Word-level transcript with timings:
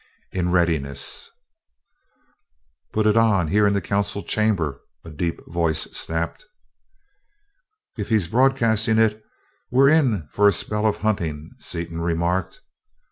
In 0.31 0.49
readiness." 0.51 1.29
"Put 2.91 3.05
it 3.05 3.15
on, 3.15 3.49
here 3.49 3.67
in 3.67 3.73
the 3.75 3.81
council 3.81 4.23
chamber," 4.23 4.81
a 5.05 5.11
deep 5.11 5.39
voice 5.45 5.81
snapped. 5.95 6.47
"If 7.99 8.09
he's 8.09 8.27
broadcasting 8.27 8.97
it, 8.97 9.23
we're 9.69 9.89
in 9.89 10.27
for 10.31 10.47
a 10.47 10.53
spell 10.53 10.87
of 10.87 10.97
hunting," 10.97 11.51
Seaton 11.59 12.01
remarked. 12.01 12.61